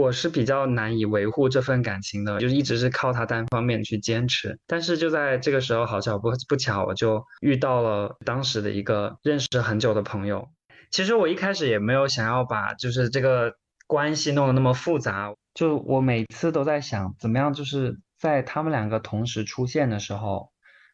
[0.00, 4.58] 我是比较难以维护这份感情的，就是一直是靠他单方面去坚持。
[4.66, 10.48] 但是就在这个时候，好巧不不巧，我就遇到了当时的一个认识很久的朋友。
[10.90, 13.52] 其实我一开始也没有想要把就是这个
[13.86, 20.50] 关系弄得那么复杂，就我每次都在想，怎么样就是在他们两个同时出现的时候，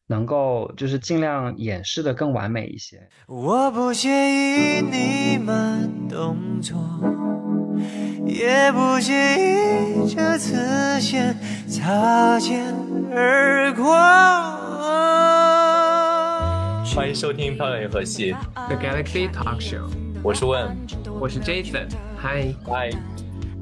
[0.07, 3.09] 能够就是尽量掩饰的更完美一些。
[3.27, 7.26] 我不介意你们动作。
[8.27, 11.39] 也不介意这次先
[11.69, 12.75] 擦肩
[13.15, 13.95] 而过。
[16.93, 18.35] 欢迎收听《漂亮银河系》
[18.67, 19.89] The Galaxy Talk Show，
[20.25, 20.77] 我是问，
[21.21, 22.91] 我是 Jason，嗨，嗨。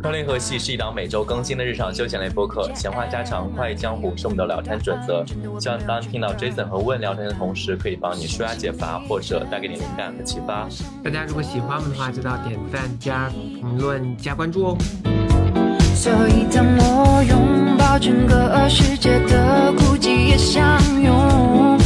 [0.05, 5.25] 漂亮银河系是一档每周更新的日常休闲类播客，闲话家常、快意江湖是我们的聊天准则。
[5.59, 10.69] 希望当听到 Jason 和问聊天的同时，可以帮你舒压解乏，或者带给你灵感和启发。
[11.03, 14.77] 大家如果喜欢我们的话，记得点赞、加评论、加关注哦。
[15.95, 21.79] 所以当我拥抱整个世界的孤寂，也相拥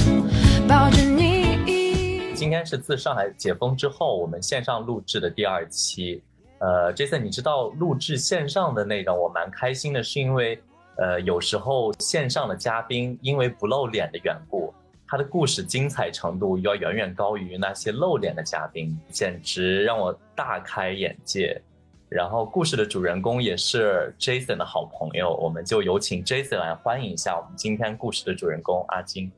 [0.66, 2.34] 抱着你。
[2.34, 6.20] 今天是自上海解封之后，我们线上录制的第二期。
[6.58, 10.60] 呃，Jason，你知道录制线上的内容，我蛮开心的，是因为，
[10.96, 14.74] 呃，有时候线上的嘉宾因为不露脸的缘故，
[15.06, 21.60] 他的故事精彩程度要远远高于那些露脸的嘉宾，简直让我大开眼界。
[22.08, 29.30] 然后故事的主人公也是 Jason 的好朋友，我们就有请 Jason 来欢迎一下我们今天故事的主人公阿金。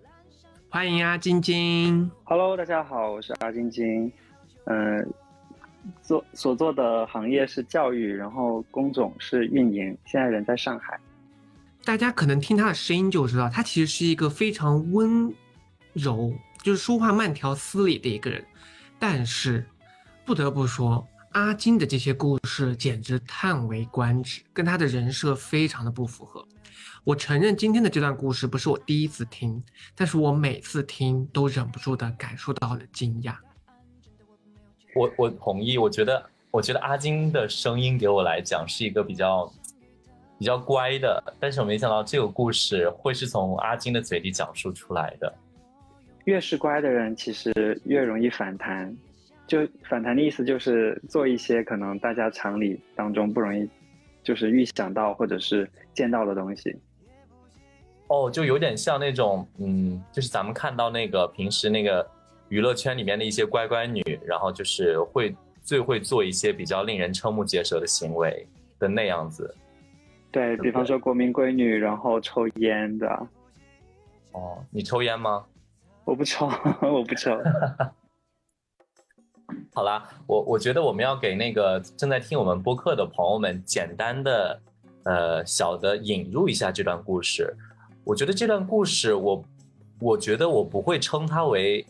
[0.70, 2.08] 欢迎阿，晶晶。
[2.22, 4.12] Hello，大家好，我是阿晶晶，
[4.66, 5.12] 嗯、
[6.02, 10.98] 做所做的行业是教育，然后工种是运营，现在人在上海。
[11.84, 15.34] 大家可能听他的声音就知道，他其实是一个非常温
[15.92, 18.44] 柔，就是说话慢条斯理的一个人。
[18.98, 19.64] 但是
[20.26, 26.46] 不得不说，阿金的这些故事简直叹为观止，跟他的人设非常的不符合。
[27.02, 29.62] 我承认今天的这段故事不是我第一次听，
[29.94, 33.34] 但是我每次听都忍不住的感受到了惊讶。
[34.94, 39.52] 我我同意，我觉得我觉得阿金的声音给我来讲是一个比较
[40.38, 45.32] 比较乖的，但是我没想到这个故事会是从阿金的嘴里讲述出来的。
[46.24, 48.96] 越是乖的人，其实越容易反弹。
[49.46, 53.68] 就反弹的意思就是做一些可能大家常理当中不容易，
[54.22, 56.76] 就是预想到或者是见到的东西。
[58.06, 62.08] 哦，就有点像那种，嗯，就是咱们看到那个平时那个
[62.50, 68.46] 娱乐圈里面的一些乖乖女，然后就是会最会做一些比较令人瞠目结舌的行为
[68.78, 69.54] 的那样子。
[70.30, 73.08] 对比方说国民闺女，然后抽烟的，
[74.32, 75.44] 哦，你抽烟吗？
[76.04, 76.46] 我不抽，
[76.82, 77.30] 我不抽。
[79.72, 84.60] 好啦，我我觉得我们要给那个正在听我们播客的朋友们简单的，
[85.04, 87.52] 呃，小的引入一下这段故事。
[88.04, 89.44] 我觉得这段故事我，
[90.00, 91.84] 我觉得我不会称它为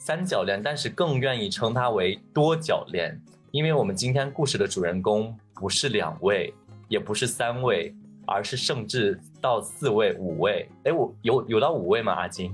[0.00, 6.54] 三角恋，但是更愿意称它为多角恋，因为我们今天故事的主人公不是两位，
[6.88, 7.94] 也不是三位，
[8.26, 10.66] 而是甚至到四位、五位。
[10.84, 12.14] 哎，我有有到五位吗？
[12.14, 12.50] 阿金？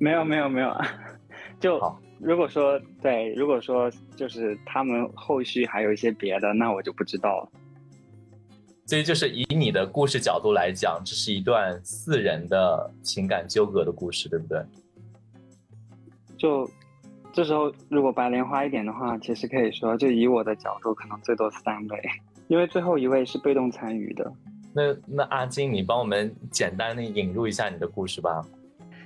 [0.00, 0.76] 没有没有没有，
[1.60, 7.48] 就好如果说对，如果说就是他们后续还有一些别的，那我就不知道了。
[8.86, 14.60] 所以就是以你的故事角度来讲，这是一段四人的情感纠葛的故事，对不对？
[16.42, 16.68] 就
[17.32, 22.02] 这时候如果白莲花一点的话，其实可以说，就以我的角度，可能最多三位，
[22.48, 24.32] 因为最后一位是被动参与的。
[24.74, 28.44] 那那阿金，你帮我们简单的引入一下你的故事吧。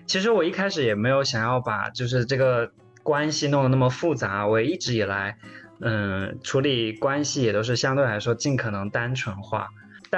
[0.07, 5.37] 其实我一开始也没有想要把就是这个关系弄得那么复杂，我一直以来，
[5.81, 9.69] 嗯，处理关系也都是相对来说尽可能单纯化，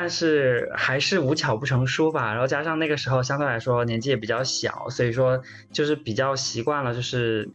[0.00, 2.30] 但是还是无巧不成书吧。
[2.30, 5.42] 然后加上那个时候相对来说年纪也比较小，所以说
[5.72, 7.50] 就是比较习惯了，就是，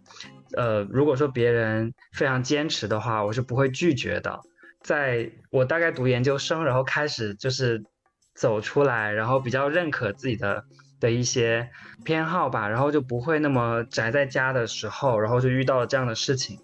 [0.58, 4.42] 呃，如果说别人非常坚持的话，我是不会拒绝的。
[4.82, 7.82] 在我大概读研究生，然后开始就是
[8.36, 10.66] 走出来，然后比较认可自己的
[11.00, 11.70] 的一些
[12.04, 16.60] 偏好吧，然后就不会那么宅在家的时候，然后就遇到了这样的事情，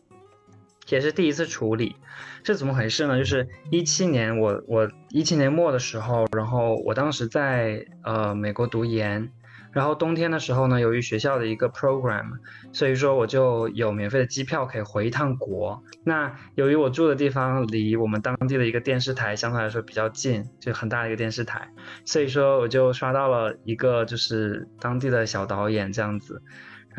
[0.90, 1.96] 也是第一次处理。
[2.44, 3.18] 这怎么回事呢？
[3.18, 9.30] 就是一七年我我一七年末的时候，然后我当时在呃美国读研，
[9.72, 12.40] 然后冬天的时候呢，由于学校的一个 program，
[12.72, 15.84] 所以说我就有免费的机票可以回一趟国。
[16.06, 21.68] 那由于我住的地方离我们当地的一个电视台相对来说比较近，就很大的一个电视台，
[22.06, 26.42] 所以说我就刷到了一个就是当地的小导演这样子。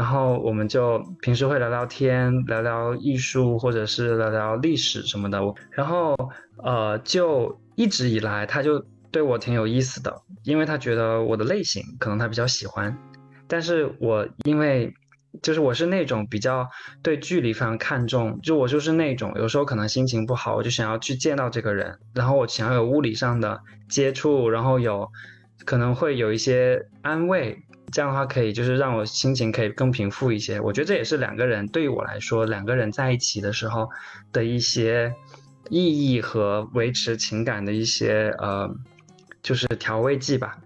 [0.01, 5.39] 然后我们就平时会聊聊天，聊聊艺术，或者是聊聊历史什么的。
[5.73, 6.17] 然后
[6.65, 12.97] 呃，就一直以来他就对我挺有意思的，因为他觉得我的类型可能他比较喜欢，
[13.47, 14.91] 但是我因为
[15.43, 16.67] 就是我是那种比较
[17.03, 23.61] 对距离非常看重，就我就是那种有时候可能心情不好，我就想要去见到这个人，然后我想要有物理上的
[23.91, 25.07] 接触，然后有
[25.67, 27.59] 可能会有一些安慰，
[27.93, 30.61] 这样的话可以就是让我心情可以更平复一些。
[30.61, 33.91] 我觉得这也是两个人对于我来说，两个人在一起的时候
[34.33, 35.15] 的一些
[35.69, 38.75] 意义和维持情感的一些呃，
[39.43, 40.59] 就是调味剂吧。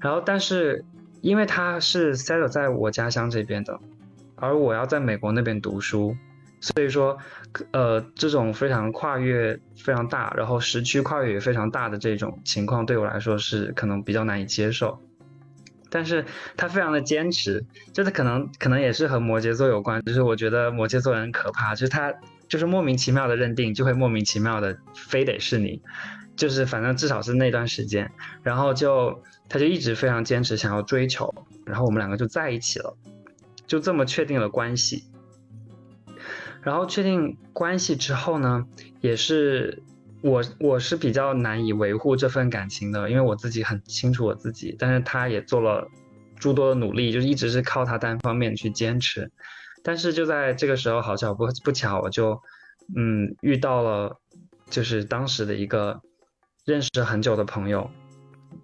[0.00, 0.84] 然后但是
[1.20, 3.78] 因为他是 settle 在我家乡这边的。
[4.36, 6.16] 而我要在美国那边读书，
[6.60, 7.16] 所以说，
[7.70, 15.00] 呃，这种非常跨越非常大，然后时区跨越也非常大的这种情况，对我来说是可能比较难以接受。
[15.94, 16.24] 但是
[16.56, 22.12] 他非常的坚持，就是可能可能也是和摩羯座有关，就是我觉得摩羯座人可怕，就是他
[22.48, 25.80] 就是莫名其妙的认定，就会莫名其妙的非得是你，
[26.34, 28.10] 就是反正至少是那段时间，
[28.42, 31.32] 然后就他就一直非常坚持想要追求，
[31.64, 32.96] 然后我们两个就在一起了。
[33.68, 35.04] 就这么确定了关系，
[36.60, 38.66] 然后确定关系之后呢，
[39.00, 39.84] 也是
[40.24, 45.86] 我我是比较难以维护这份感情的，因为我自己很清楚我自己，但是他也做了
[46.38, 49.30] 诸多的努力，就是一直是靠他单方面去坚持，
[49.82, 52.40] 但是就在这个时候，好巧不不巧，我就
[52.96, 54.18] 嗯遇到了
[54.70, 56.00] 就是当时的一个
[56.64, 57.90] 认识很久的朋友，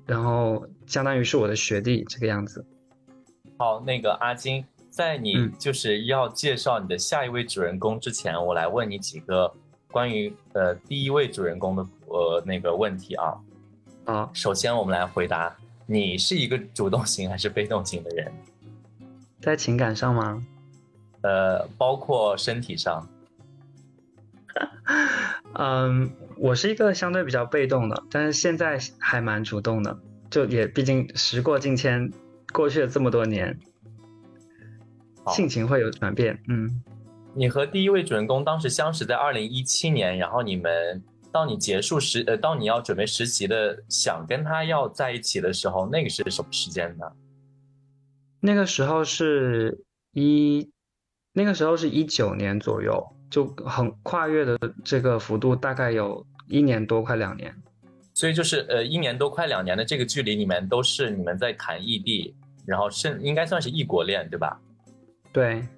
[0.06, 2.64] 然后相当于是我的学弟这个样子。
[3.58, 4.64] 好，那个阿金。
[4.88, 9.54] 在你就是要介绍你的下一位主人公之前，我来问你几个
[9.90, 13.34] 关于呃第一位主人公的呃那个问题啊。
[14.04, 15.54] 啊，首先我们来回答，
[15.86, 18.32] 你是一个主动型还是被动型的人？
[19.40, 20.44] 在情感上吗？
[21.22, 23.08] 呃，包括身体上。
[25.54, 29.98] 嗯，我是一个相对比较被动的，但是现在还蛮主动的，
[30.30, 32.10] 就也毕竟时过境迁，
[32.52, 33.58] 过去了这么多年。
[35.28, 36.82] 性情会有转变，嗯。
[37.34, 47.06] 你和第一位主人公当时相识在二零一七年，然后你们到你结束实呃，到你要准备实习的，想跟他要在一起的时候，那个是什么时间呢？
[48.40, 50.68] 那个时候是一，
[51.32, 57.54] 那个时候是一九年左右，就很跨越的这个幅度大概有一年多，快两年。
[58.12, 62.34] 所以就是呃，一年多快两年的这个距离里面，都是你们在谈异地，
[62.66, 64.60] 然后是应该算是异国恋，对吧？
[65.32, 65.68] 对，好，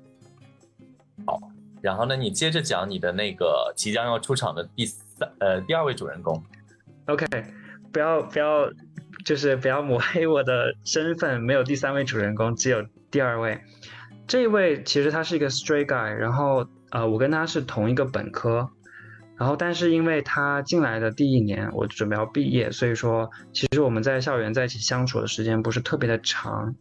[1.83, 6.43] 然后呢，你接着讲你的那个即将要出场的第三呃第二位主人公。
[7.07, 7.27] OK，
[7.93, 8.71] 不要不要，
[9.25, 13.61] 就是不要抹黑我的身份，没有第三位主人公，只有第二位。
[14.29, 18.71] 这一位其实他是一个 straight guy，然后呃我跟他是同一个本科，
[19.37, 26.75] 然后但是因为他进来的第一年我准备要毕业，所以说其实我们在校园在一起相处的时间不是特别的长。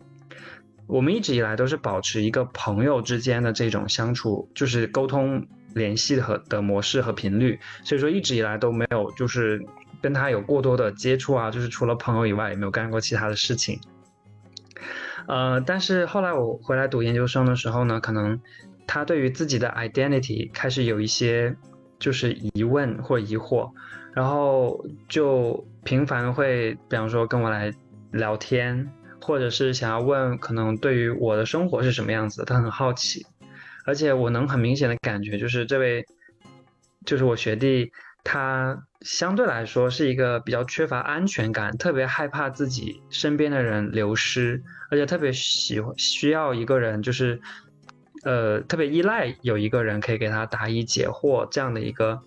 [0.91, 9.65] 我们一直以来都是保持一个朋友之间的这种相处，就是沟通联系和的模式和频率，所以说一直以来都没有就是
[10.01, 13.79] 跟他有过多的接触啊，就是除了朋友以外也没有干过其他的事情。
[15.27, 18.41] 呃，但是后来我回来读研究生的时候呢，可能
[18.85, 21.55] 他对于自己的 identity 开始有一些
[21.99, 23.71] 就是疑问或疑惑，
[24.13, 27.71] 然后就频繁会比方说跟我来
[28.11, 28.91] 聊天。
[29.21, 33.25] 或者是想要问，可能对于我的生活是什么样子，他很好奇，
[33.85, 36.05] 而且我能很明显的感觉，就是这位，
[37.05, 37.91] 就是我学弟，
[38.23, 47.39] 他相对来说是一个比较缺乏安全感，特别害怕自己身边的人流失，而且特别喜欢需要一个人，就是，
[48.23, 52.21] 呃，特别依赖有一个人可以给他答疑解惑这样的一个。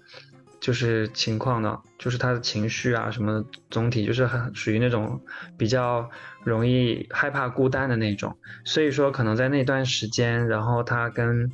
[0.64, 5.21] 就是情况呢，就是他的情绪啊，什么总体就是很属于那种
[5.59, 6.09] 比较
[6.42, 11.52] 容易害怕孤单的那种，所以说可能在那段时间，然后他跟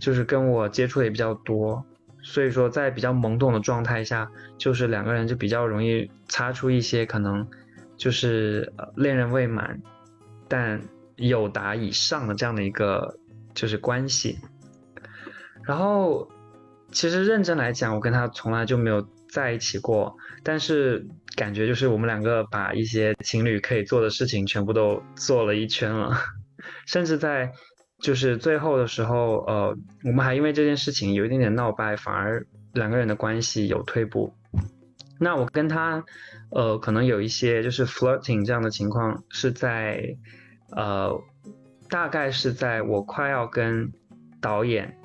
[0.00, 1.84] 就是跟我接触也比较多，
[2.22, 7.46] 所以说在比较懵懂的状态下，就是两个人就比较容易擦出一些可能
[7.98, 9.82] 就是恋人未满，
[10.48, 10.80] 但
[11.16, 13.18] 有达以上的这样的一个
[13.52, 14.38] 就是关系，
[15.62, 16.26] 然后。
[16.92, 26.16] 其实认真来讲，我跟他从来就没有在一起过，但是感觉就是我们两个把一些情侣可以做的事情全部都做了一圈了，
[26.86, 27.52] 甚至在
[27.98, 34.32] 就是最后的时候，呃，我们还因为这件事情有一点点闹掰，反而两个人的关系有退步。
[35.18, 36.04] 那我跟他，
[36.50, 40.16] 呃，可能有一些就是 flirting 这样的情况是在，
[40.70, 41.20] 呃，
[41.88, 43.92] 大概是在我快要跟
[44.40, 44.96] 导演。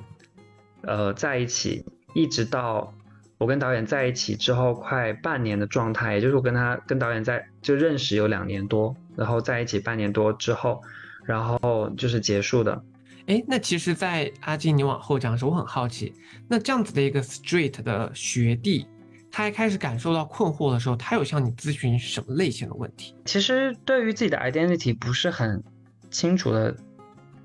[0.84, 2.94] 呃，在一起，一直到
[3.38, 10.82] 我跟导演在一起之后快半年的状态，也就是我跟他跟导演在就认识有两年多，然后在一起半年多之后，
[11.26, 12.84] 然后就是结束的。
[13.28, 16.14] 哎，那其实，在阿金你往后讲的时候，我很好奇，
[16.48, 18.88] 那这样子的一个 street 的学弟，
[19.32, 23.16] 他一开始感受到困惑的时候，他有向你咨询什么类型的问题？
[23.26, 25.64] 其实对于自己的 identity 不是很
[26.10, 26.76] 清楚的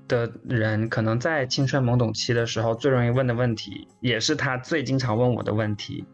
[0.07, 6.05] 的人，可能在青春懵懂期的时候，最容易问的问题，也是他最经常问我的问题，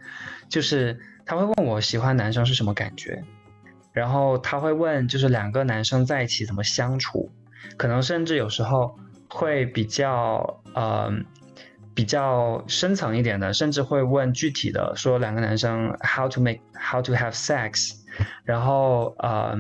[0.50, 3.24] 就是他会问我喜欢男生是什么感觉，
[3.92, 7.32] 然后他会问就是两个男生在一起怎么相处，
[7.78, 8.98] 可能甚至有时候。
[9.30, 11.12] 会比较呃
[11.96, 17.96] 比较深层一点的，甚至会问具体的，说两个男生 how to make how to have sex，
[18.44, 19.58] 然后呃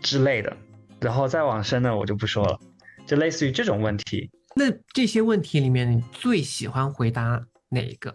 [0.00, 0.56] 之类的，
[0.98, 2.58] 然后再往深的我就不说了，
[3.06, 4.30] 就类似于这种问题。
[4.54, 8.14] 那这些问题里面，你最喜欢回答哪一个？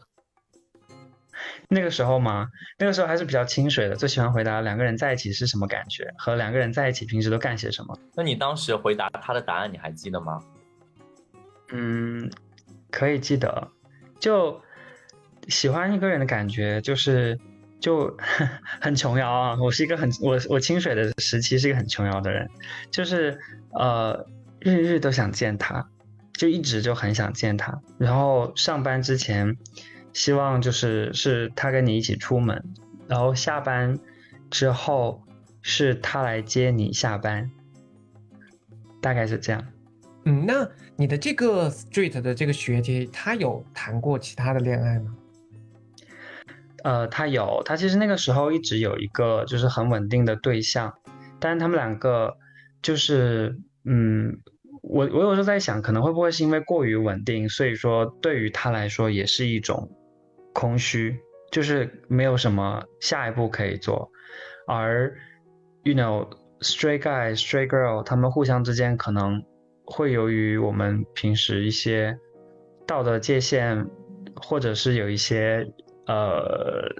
[1.69, 2.47] 那个时候吗？
[2.79, 7.97] 那个时候还是比较清水的，最喜欢回答两个人在一起是什么感觉，和两个人在一起平时都干些什么。
[8.15, 10.39] 那你当时回答他的答案，你还记得吗？
[11.71, 12.31] 嗯，
[12.89, 13.67] 可以记得，
[14.19, 14.61] 就
[15.47, 17.37] 喜欢一个人的感觉，就是
[17.79, 18.15] 就
[18.81, 19.57] 很琼瑶啊。
[19.61, 22.49] 我是一个很我我清水的时期是一个很琼瑶的人，
[22.89, 23.37] 就是
[23.73, 24.25] 呃
[24.67, 25.89] 日日都想见他，
[26.33, 27.81] 就一直就很想见他。
[27.97, 29.57] 然后上班之前，
[30.13, 32.63] 希望就是是他跟你一起出门，
[33.07, 33.97] 然后下班
[34.49, 35.23] 之后
[35.61, 37.49] 是他来接你下班，
[39.01, 39.63] 大概是这样。
[40.25, 45.15] 嗯，那你的这个 street 的这个学姐，她有谈过其他的恋爱吗？
[46.83, 50.93] 呃，她有，她其实那个时候一直有一个就是很稳定的对象，
[51.39, 52.37] 但是他们两个
[52.81, 54.37] 就是，嗯，
[54.89, 59.89] 我我有时候在想，可能会不会是因为过于稳定，所以说对于他来说也是一种
[60.53, 61.19] 空虚，
[61.51, 64.09] 就是没有什么下一步可以做，
[64.67, 65.15] 而
[65.83, 66.27] you know
[66.61, 69.43] straight guy straight girl 他们互相之间可能。
[69.89, 72.19] 会由于我们平时一些
[72.85, 73.87] 道德界限，
[74.35, 75.65] 或者是有一些
[76.05, 76.93] 呃，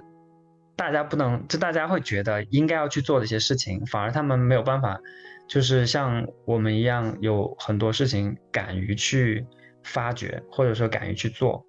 [0.74, 5.02] 大家不能，就大家会觉得应该要去做的一些事情，反而他们没有办法，
[5.48, 9.46] 就是像我们一样有很多事情敢于去
[9.82, 11.64] 发掘，或者说敢于去做。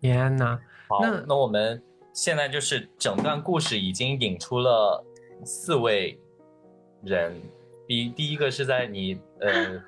[0.00, 1.80] 天呐，好，那我们
[2.12, 5.04] 现在就是整段故事已经引出了
[5.44, 6.18] 四位
[7.04, 7.40] 人，
[7.86, 9.80] 第第一个是在你呃。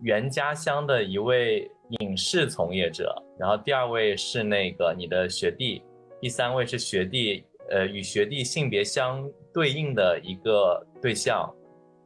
[0.00, 1.68] 原家乡的一位
[1.98, 5.82] 影视从业者，然后第二位是那个你的学弟，
[6.20, 11.52] 第三位是学弟，呃，与学弟性别相对应的一个对象，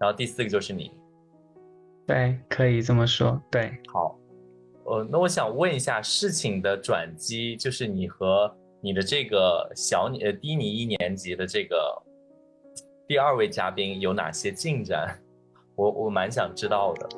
[0.02, 0.90] 然后第四个就是你。
[2.08, 3.40] 对，可以这么说。
[3.48, 4.18] 对，好，
[4.82, 12.02] 呃，那我想问一下，事情的转机就是你和你的这个小你呃低你一年级的这个
[13.06, 15.16] 第二位嘉宾有哪些进展？
[15.76, 17.08] 我我蛮想知道的。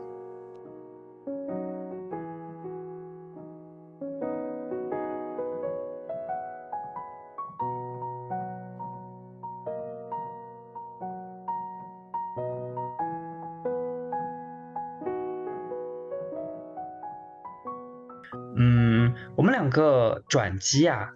[20.28, 21.09] 转机啊，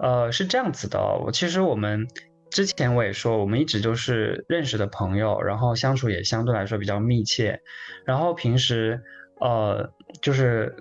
[0.00, 0.98] 呃，是这样子的。
[1.24, 2.06] 我其实我们
[2.50, 7.60] 之前我也说，我们一直就是认识的朋友，然后相处也相对来说比较密切。
[8.06, 9.02] 然后平时，
[9.40, 9.92] 呃，
[10.22, 10.74] 就是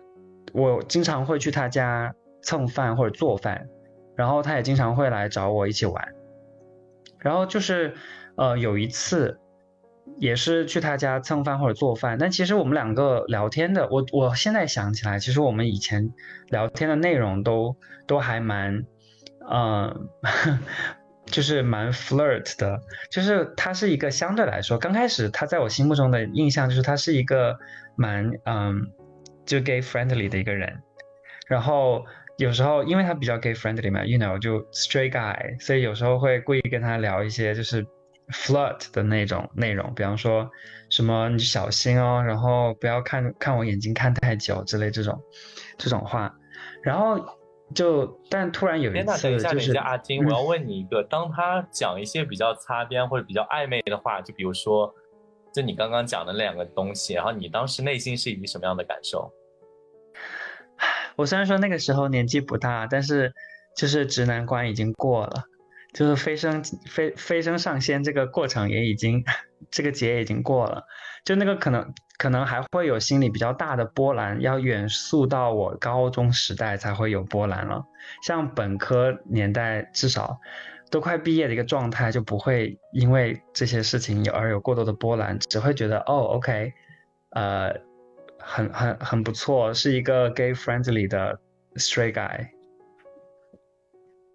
[0.54, 2.14] 我经常会去他家
[2.44, 3.68] 蹭饭或者做饭，
[4.16, 6.08] 然后他也经常会来找我一起玩。
[7.20, 7.94] 然后就是，
[8.38, 9.38] 呃，有一次。
[10.22, 16.14] 也是去他家蹭饭或者做饭，但其实我们两个聊天的，我我现在想起来，其实我们以前
[16.50, 17.76] 聊天的内容都
[18.06, 18.86] 都还蛮，
[19.52, 20.08] 嗯，
[21.26, 27.58] 就是蛮 flirt 的，就是他是一个相对来说，刚开始他在我心目中的印象就是他是一个
[27.96, 28.80] 蛮嗯，
[29.44, 30.84] 就 gay friendly 的一个人，
[31.48, 32.06] 然后
[32.38, 37.84] 有时候因为他比较 gay friendly 嘛，you know 就 straight guy，所以有时候会故意跟他聊一些就是。
[38.32, 40.50] Flirt 的那种内容，比方说
[40.90, 45.22] 什么你小心哦，然后不要看看我眼睛看太久之类这种
[45.78, 46.34] 这种话，
[46.84, 47.20] 然后
[47.74, 54.94] 就但突然有一次就是阿金，我要问你一个，当他讲一些比较擦边或者比较暧昧的话，就比如说
[55.54, 59.32] 就你刚刚讲的那两个东西，然后你当时内心是一个什么样的感受？
[61.16, 63.34] 我虽然说那个时候年纪不大，但是
[63.76, 65.44] 就是直男关已经过了。
[65.94, 69.24] 就是飞升飞飞升上仙这个过程也已经，
[69.70, 70.86] 这个节已经过了，
[71.26, 77.84] 就那个可能可能还会有心里比较大的波澜，要远溯到我高中时代才会有波澜了。
[78.24, 80.40] 像本科年代，至少
[80.90, 86.74] 都快毕业的一个状态，就不会因为这些事情有而有过多的波澜，只会觉得哦，OK，
[87.32, 87.74] 呃，
[88.40, 91.40] 很很很不错，是一个 gay friendly 的
[91.76, 92.48] straight guy。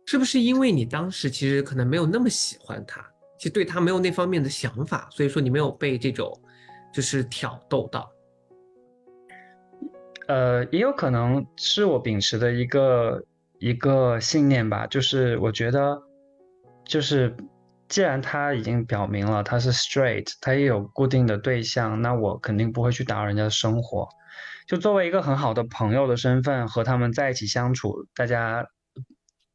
[0.06, 3.04] 是不是因为你当时其实可能没有那么喜欢他，
[3.38, 6.32] 其实对他没有那方面的想法，所以说你没有被这种
[6.94, 8.08] 就是挑逗到？
[10.28, 13.24] 呃，也有可能是我秉持的一个
[13.58, 16.00] 一个信念吧，就是我觉得，
[16.84, 17.36] 就是
[17.88, 24.08] 既然他已经表明了他是 straight，他也有固定的对象，那我肯定不会去打扰人家的生活。
[24.68, 28.64] 就作为一个很好的朋友的身份和他们在一起相处，大家。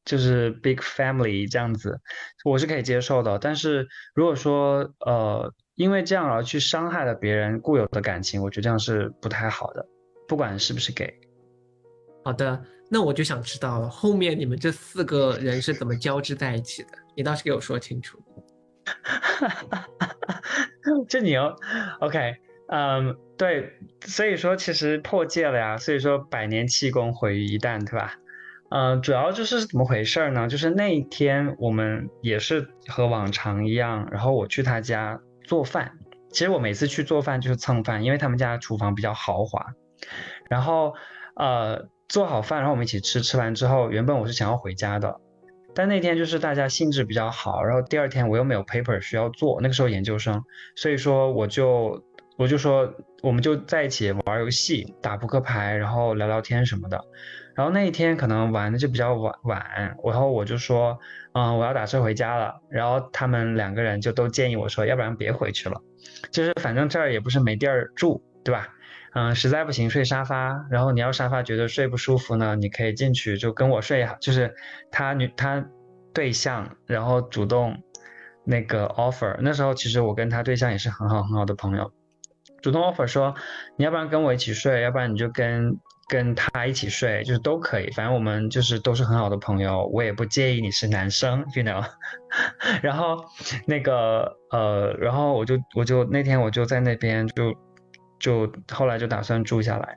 [0.06, 2.00] 就是 big family 这样子，
[2.44, 3.38] 我是可以接受的。
[3.40, 9.86] 但是如果说呃，因为这样而去伤害了别人固有的感情，我觉得这样是不太好的，
[10.28, 11.14] 不管是不是 gay。
[12.24, 16.90] 好的，那我就想知道了，后面你们这四个人是怎么交织在一起的？
[17.16, 18.20] 你倒是给我说清楚。
[21.08, 21.56] 这你哦
[22.00, 22.36] ，OK，
[22.68, 23.72] 嗯，对，
[24.06, 28.16] 所以说其实破戒了呀，所以说百年气功毁于一旦，对吧？
[28.72, 30.48] 嗯，主要就是怎么回事儿呢？
[30.48, 35.92] 就是那一天我们也是和往常一样，然后我去他家做饭。
[36.30, 39.66] 其实我每次去做饭就是蹭饭，因为他们家厨房比较豪华。
[40.50, 40.94] 然后，
[41.36, 43.20] 呃，做好饭，然后我们一起吃。
[43.20, 45.20] 吃完之后，原本我是想要回家的，
[45.76, 50.42] 但那天就是大家兴致比较好，然后第二天我又没有 paper 需要做，那个时候研究生，
[50.78, 52.02] 所以说我就
[52.38, 57.04] 我就说我们就在一起玩游戏、打扑克牌，然后聊聊天什么的。
[57.54, 60.98] 然后那一天可能玩的就比较晚晚，然后我就说，
[61.34, 62.62] 嗯，我要打车回家了。
[62.70, 65.82] 然后他们两个人就都建议我说，要不然别回去了，
[66.32, 68.70] 就是反正这儿也不是没地儿住，对吧？
[69.14, 70.66] 嗯，实在不行睡沙发。
[70.72, 74.16] 然后你要沙发觉得睡不舒服呢，你可以进去就跟我睡哈。
[74.22, 74.56] 就是
[74.90, 75.66] 他女他
[76.14, 77.84] 对象，然后主动
[78.46, 79.36] 那个 offer。
[79.42, 81.92] 那时候其实我跟他对象也是很好很好的朋友，
[82.62, 83.36] 主动 offer 说，
[83.76, 85.78] 你要不然跟我一起睡，要不然你就跟。
[86.12, 91.82] 跟他一起睡就是都可以，反正我们就是都是很好的朋友，我也不介意你是男生，you know。
[92.84, 93.24] 然后
[93.66, 97.56] 那个呃，然后我就我就那天我就在那边就
[98.20, 99.96] 就后来就打算住下来。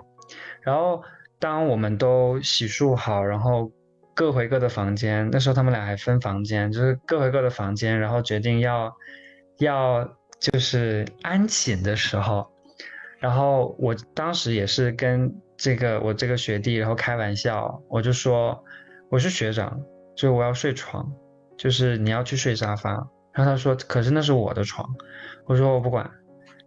[0.63, 1.03] 然后
[1.41, 3.73] 当我们都洗漱好，然后
[4.15, 8.95] 各回各的房间，那时候他们俩还分房间，就是各回各的房间，然后决定要
[9.59, 12.47] 要就是安寝的时候，
[13.19, 15.35] 然后我当时也是跟。
[15.57, 18.65] 这个我这个学弟，然后开玩笑，我就说
[19.09, 19.81] 我是学长，
[20.17, 21.13] 所以我要睡床，
[21.57, 22.91] 就是你要去睡沙发。
[23.33, 24.89] 然后他说，可是那是我的床。
[25.47, 26.11] 我说我不管，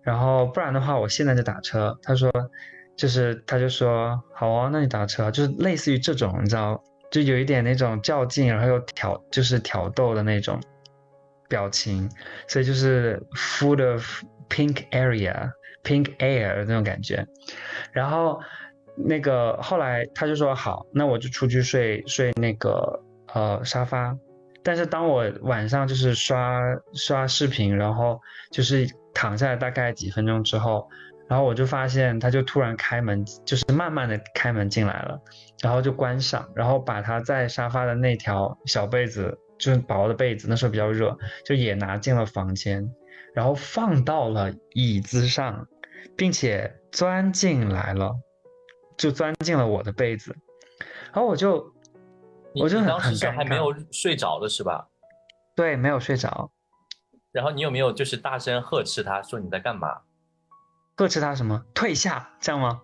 [0.02, 1.98] 然后不然的话，我现在就打车。
[2.04, 2.32] 他说，
[2.96, 10.62] 就是他就说好啊，那你打车，就是类似于这种，你知道，就有一点那种较劲，然后又挑，就是挑逗的那种
[11.48, 12.10] 表情，
[12.48, 15.52] 所以就是 full of pink area,
[15.84, 17.26] pink air 那种感觉，
[17.92, 18.40] 然后。
[18.98, 23.02] 那个后来他就说好，那我就出去睡睡那个
[23.34, 24.18] 呃沙发。
[24.64, 26.60] 但是当我晚上就是刷
[26.94, 28.20] 刷视频，然后
[28.52, 30.90] 就是躺下来大概几分钟之后，
[31.30, 35.22] 然后我就发现他就突然开门，就是慢慢的开门进来了，
[35.62, 42.92] 然后就关上，然后把他在沙发的那条小被子，就是薄的被子，那时候比较热，就也拿进了房间，
[43.34, 45.66] 然后放到了椅子上，
[46.18, 48.14] 并且钻进来了。
[48.98, 50.36] 就钻进了我的被子，
[51.14, 51.72] 然后我就，
[52.56, 54.88] 我就很当时还没有睡着的是吧？
[55.56, 56.52] 对，没有睡着。
[57.32, 60.02] 然后你有没有就是大声呵斥他说你在干嘛？
[60.96, 61.64] 呵斥他什么？
[61.76, 62.82] 退下，这样吗？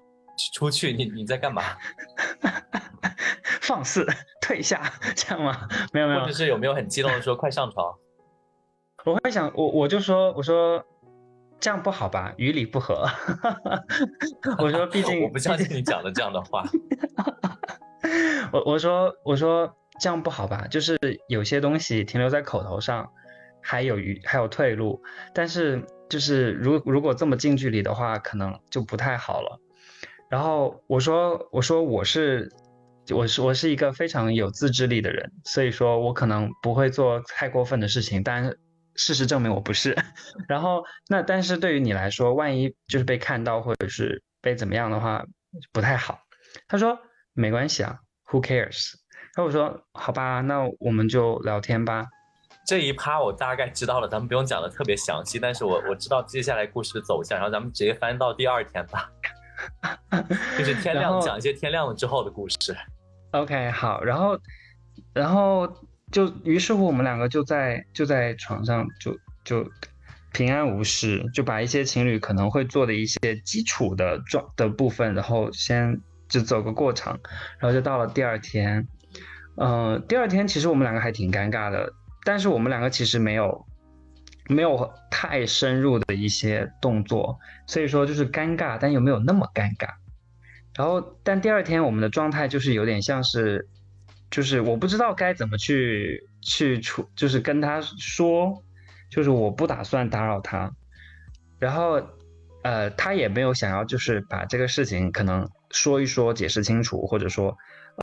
[0.54, 1.64] 出去，你你在干嘛？
[3.62, 4.06] 放肆，
[4.42, 4.82] 退下，
[5.16, 5.68] 这样吗？
[5.92, 6.20] 没有没有。
[6.20, 7.98] 或者是有没有很激动的说 快上床？
[9.06, 10.86] 我会想，我我就说，我说。
[11.64, 12.34] 这样不好吧？
[12.36, 13.08] 于理不合。
[14.60, 16.62] 我说，毕 竟我不相信你讲的这样的话。
[18.52, 20.68] 我我说我说这样不好吧？
[20.70, 21.00] 就是
[21.30, 23.10] 有些东西停留在口头上，
[23.62, 25.02] 还有余还有退路。
[25.34, 29.58] 但是就是如如果这么近距离的话，可能就不太好了。
[30.30, 32.52] 然后我说我说我是
[33.10, 38.54] 我是我是一个非常有自制力的人，所以说我可能不会做太过分的事情，但。
[38.96, 39.96] 事实证明我不是，
[40.48, 45.26] 然后那但是对于你来说，万一就是被看到或者是被怎么样的话，
[45.72, 46.20] 不太好。
[46.68, 46.98] 他说
[47.34, 48.94] 没关系啊，Who cares？
[49.36, 52.06] 然后我说好吧，那我们就聊天吧。
[52.66, 59.10] 这一趴我大概知道了，咱们不用讲的特别详细，但是我我知道接下来故事的走向，然后咱们直接翻到第二天吧，
[60.58, 62.74] 就是天亮讲一些天亮了之后的故事。
[63.32, 64.40] OK，好，然后
[65.14, 65.68] 然后
[66.14, 69.70] 就于是乎我们两个就在就在床上就就
[70.32, 76.00] 平安无事，就把一些情侣可能会做的一些基础的状的部分，然后先
[76.30, 77.20] 就走个过场，
[77.60, 78.88] 然后就到了第二天。
[79.58, 81.92] 嗯，第二天其实我们两个还挺尴尬的，
[82.24, 83.66] 但是我们两个其实没有
[84.48, 89.90] 没有太深入的一些动作，所以说就是尴尬，但又没有那么尴尬。
[90.76, 93.68] 然后，但第二天我们的状态就是有点像是，
[94.34, 98.64] 就是我不知道该怎么去去处，就是跟他说，
[99.12, 100.72] 就是我不打算打扰他，
[101.60, 102.02] 然后
[102.64, 107.56] 呃，他也没有想要就是把这个事情可能说一说，解释清楚，或者说。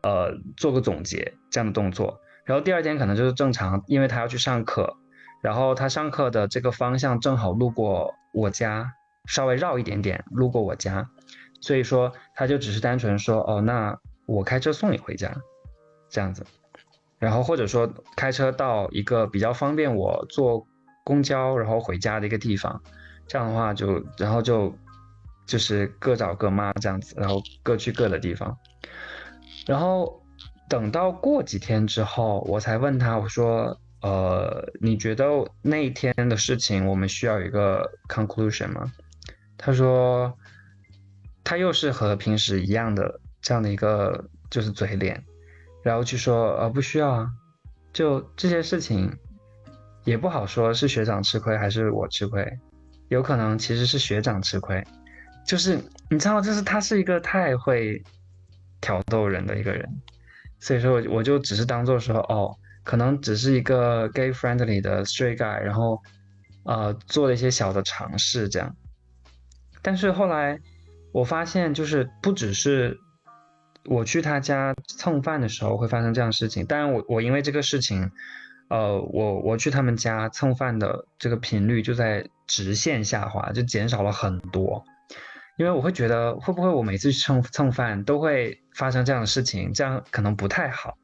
[0.05, 4.97] 呃，做个总结这样的动作，然后第二天可能就是正常，因为他要去上课，
[5.43, 8.93] 然后他上课的这个方向正好路过我家，
[9.27, 11.11] 稍微绕一点点路过我家，
[11.61, 15.37] 所以说他就只是单纯说，哦，那我开车送你回家，
[16.11, 16.44] 这样子，
[17.18, 20.66] 然后或者说开车到一个比较方便我坐
[21.05, 22.83] 公交然后回家的一个地方，
[23.27, 24.75] 这样的话就然后就
[25.46, 28.57] 就是各找各妈这样子，然后各去各的地方。
[29.66, 30.23] 然后
[30.68, 35.27] 等到过几天之后，我才问他，我说：“呃，你觉得
[35.62, 38.92] 那一天的事情，我们需要一个 conclusion 吗？”
[39.59, 40.35] 他说
[41.44, 45.23] ：“他又是和平时一样的这样的一个就是嘴脸，
[45.83, 47.31] 然后去说，呃，不需要啊，
[47.93, 49.11] 就这些事情
[50.05, 52.47] 也不好说，是学长吃亏还是我吃亏，
[53.09, 54.85] 有可能其实是学长吃亏，
[55.47, 58.03] 就是你知道，就是他是一个太会。”
[58.83, 59.87] 挑逗人的一个人，
[60.59, 66.01] 所以说，我我就只是当做说，哦，可能只是一个 gay friendly 的 straight guy，然后，
[66.64, 68.75] 呃，做了一些小的尝试这样。
[69.83, 70.59] 但是后来
[71.12, 72.99] 我发现，就是不只是
[73.85, 78.11] 我去他家蹭饭的时候会发生这样的事情，当然我我因为这个事情，
[78.69, 84.85] 呃，我我去他们家蹭饭的这个频率就在直线下滑，就减少了很多。
[85.57, 90.97] 因为我会觉得，会不会我每次去蹭蹭饭都会发生这样的事情，这样可能不太好。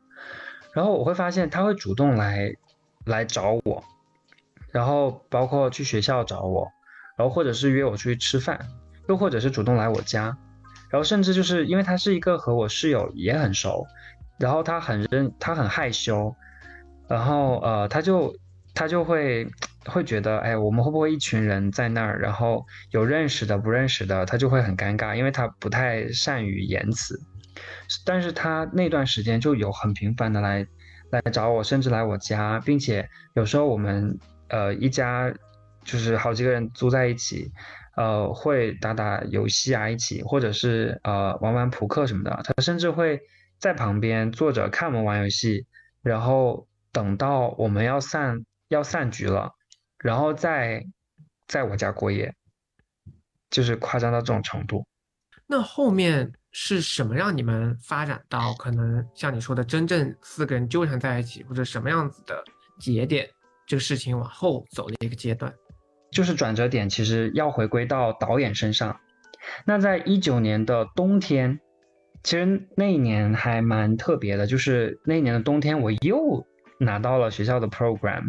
[0.73, 2.55] 然后我会发现他会主动来
[3.05, 3.85] 来找我，
[4.71, 6.69] 然后包括去学校找我，
[7.19, 8.59] 然后或者是约我出去吃饭，
[9.09, 10.39] 又或者是主动来我家，
[10.91, 13.87] 然后甚至就是因为他是一个和我室友也很熟，
[14.39, 16.35] 然后他很认他很害羞，
[17.09, 18.35] 然后呃他就
[18.75, 19.47] 他就会。
[19.89, 27.17] 会觉得，哎，我们会不会一群人在那儿，然后有认识的、不认识的，他就会很尴尬，因为他不太善于言辞。
[28.05, 30.67] 但是他那段时间就有很频繁的来
[31.11, 34.19] 来找我，甚至来我家，并且有时候我们
[34.49, 35.33] 呃一家
[35.85, 37.53] 就是好几个人租在一起，
[37.97, 42.41] 呃会打打游戏啊一起，或者是呃玩玩扑克什么的。
[42.45, 43.21] 他甚至会
[43.59, 45.67] 在旁边坐着看我们玩游戏，
[46.03, 49.51] 然后等到我们要散要散局了。
[49.99, 50.85] 然后再
[51.49, 52.33] 在我家过夜，
[53.51, 54.87] 就是夸张到这种程度。
[55.47, 62.45] 那后面是什么让你们发展到可能像你说的真正四个人纠缠在一起，或者什么样子的
[62.79, 63.29] 节点？
[63.67, 65.53] 这个事情往后走的一个阶段，
[66.17, 68.99] 就是转折点，其实要回归到导演身上。
[69.67, 71.61] 那在一九年的冬天，
[72.23, 76.47] 其实那一年还蛮特别的，就是那一年的冬天，我又
[76.81, 78.23] 拿到了学校的 program。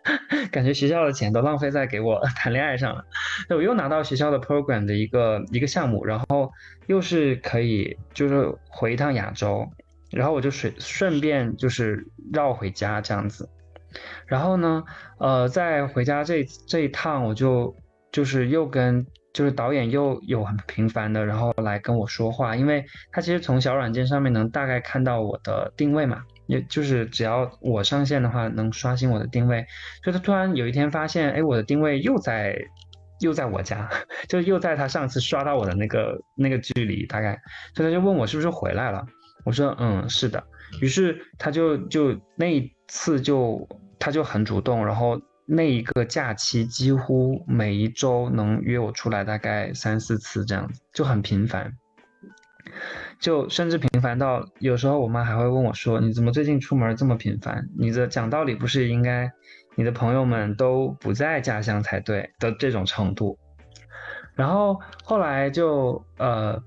[0.50, 3.04] 感觉学校的钱都浪费在给我谈恋爱上了。
[3.50, 6.50] 我又拿到学校的 program 的一个一个项目，然后
[6.86, 9.68] 又是可以就是回一趟亚洲，
[10.12, 13.46] 然后我就顺顺便就是绕回家这样子。
[14.26, 14.82] 然后呢，
[15.18, 17.74] 呃，在回家这这一趟，我就
[18.12, 26.22] 就是又跟就是导演又有很频繁的，然后来跟我说话，因为他其实从小软件上面能大概看到我的定位嘛。
[26.48, 29.66] 也就是只要我上线的话，能刷新我的定位，
[30.02, 32.58] 所以他突然有一天发现，哎，我的定位又在
[33.20, 33.86] 又在我家，
[34.30, 37.38] 就又在他上次刷到我的那个那个距离大概，
[37.74, 39.04] 所以他就问我是不是回来了，
[39.44, 40.42] 我说嗯是的，
[40.80, 51.72] 于是他就就那一次就他就很主动，然后那一个假期几乎每一周能约我出来大概三四次这样子，就很频繁。
[53.18, 57.68] 就甚至频繁到有时候我妈还会问我说：“你怎么最近出门这么频繁？
[57.76, 59.32] 你的讲道理不是应该
[59.74, 63.38] 你的朋友们都不在家乡才对的这种程度。”
[64.36, 66.62] 然后后来就呃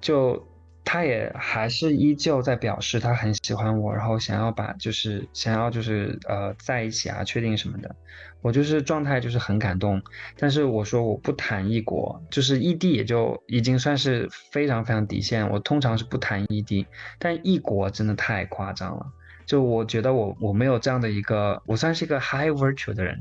[0.00, 0.46] 就
[0.86, 7.94] 他也还是依旧在表示他很喜欢我，然后想要把就是想要就是呃在一起啊，确定什么的。
[8.40, 10.00] 我就是状态就是很感动，
[10.38, 15.50] 但是我说我不谈异国，就是异地也就已经算是非常非常底线。
[15.50, 16.86] 我通常是不谈异地，
[17.18, 19.04] 但异国真的太夸张了。
[19.44, 23.20] 就我觉得我我没有这样的一个，我算是一个 high virtue 的人，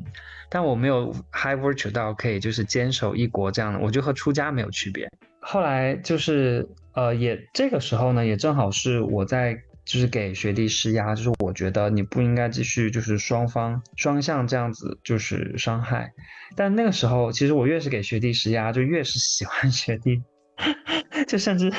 [0.50, 5.10] 但我没有 high virtue 到可以就是坚守异国这样的，我就和出家没有区别。
[5.40, 9.56] 后来就是呃也这个时候呢，也正好是我在
[9.86, 16.12] 就是给学弟施压，就是我觉得你不应该继续就是双方双向这样子就是伤害。
[16.56, 20.24] 但那个时候其实我越是给学弟施压，就越是喜欢学弟，
[21.28, 21.72] 就甚至。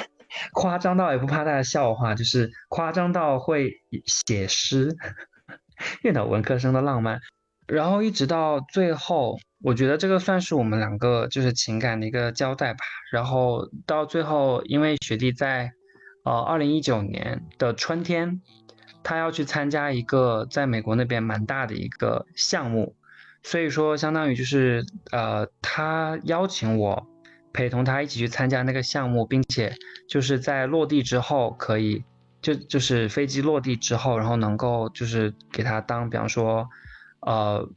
[0.52, 3.70] 夸张到也不怕大家笑话，就是夸张到会
[4.05, 4.94] 写诗，
[6.02, 7.20] 越脑文科生的浪漫。
[7.66, 12.85] 然后一直到最后，我觉得这个算是我们两个就是情感的一个交代吧。
[13.11, 15.72] 然后到最后，因为学弟在
[16.22, 18.40] 呃二零一九年的春天，
[19.02, 22.94] 他要去参加一个在美国那边蛮大的一个项目，
[23.42, 27.09] 所以说相当于就是呃他邀请我。
[27.52, 29.74] 陪同他一起去参加那个项目，并且
[30.11, 32.05] 就是在落地之后可以，
[32.42, 36.68] 就就是飞机落地之后，然后能够就是给他当，比方说，
[37.26, 37.68] 呃，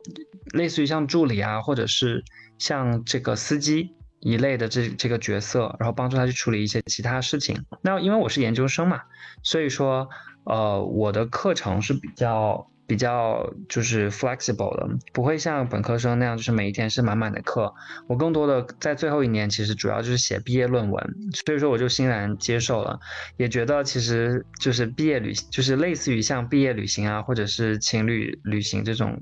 [0.54, 2.24] 类似于像助理啊，或者是
[2.58, 7.66] 像这个司机一类的这这个角色，然后帮助他去处理一些其他事情。
[7.82, 9.02] 那因为我是研究生嘛，
[9.44, 10.08] 所以说，
[10.46, 12.66] 呃，我的课程是比较。
[12.90, 17.72] 比较就是 flexible 的，不会像本科生那样，就是每一天是满满的课。
[18.08, 23.00] 我更多的在最后一年，其实主要就是写毕业论文，所以说我就欣然接受了，
[23.38, 29.22] 也觉得其实就是毕业旅，就是类似于像毕业旅行啊，或者是情侣旅行这种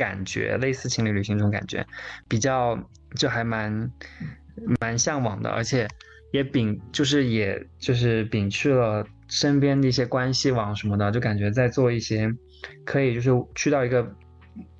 [0.00, 1.86] 感觉，类似情侣旅行这种感觉，
[2.26, 2.78] 比较
[3.16, 3.92] 就还蛮
[4.80, 5.86] 蛮向往的，而且
[6.32, 12.32] 也摒就是也就是摒去了身边的一些关系网什么的，就感觉在做一些。
[12.84, 14.06] 可以就是去到一个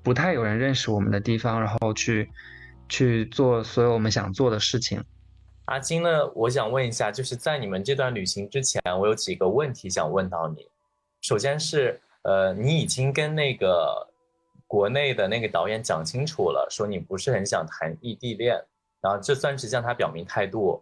[0.03, 2.29] 不太有人认识我们的地方，然后去
[2.91, 5.03] 去做所有我们想做的事情。
[5.65, 10.67] 阿金呢，我想问一下，就是在你们这段旅行之前，我有几个问题想问到你。
[11.23, 14.10] 首先是，呃，你已经跟那个
[14.71, 18.55] 国内的那个导演讲清楚了，说你不是很想谈异地恋，
[19.01, 20.81] 然后这算是向他表明态度。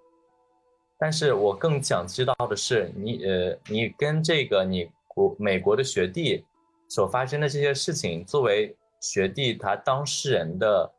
[0.98, 6.44] 但是我更想知道的是，你呃，你跟这个你国美国的学弟。
[6.90, 10.90] 所发生的这些事情，作为学弟他当事人的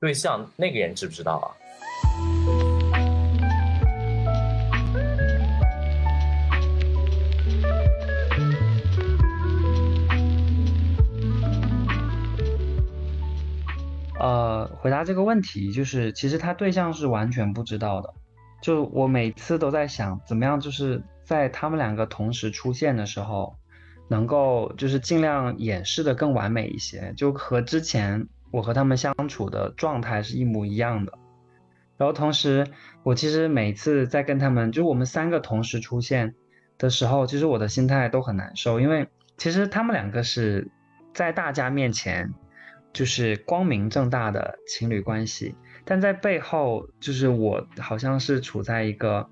[0.00, 1.48] 对象，那个人知不知道啊？
[14.20, 18.14] 呃，回答这个问题，就是其实他对象是完全不知道的。
[18.62, 23.56] 就我每次都在想，怎么样，就是在他们两个同时出现的时候。
[24.12, 31.12] 能够就是尽量掩饰的更完美一些，就和之前我和他们相处的状态是一模一样的。
[31.96, 32.66] 然后同时，
[33.04, 36.34] 我其实每次在跟他们，就我们三个同时出现
[36.76, 39.06] 的时候，其实我的心态都很难受，因为
[39.36, 40.68] 其实他们两个是
[41.14, 42.34] 在大家面前
[42.92, 49.28] 就是光明正大的情侣关系，但在背后就是我好像是处在一个